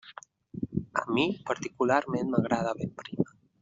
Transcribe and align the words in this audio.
A 1.01 1.03
mi 1.17 1.27
particularment 1.51 2.35
m'agrada 2.35 2.77
ben 2.83 2.95
prima. 3.03 3.33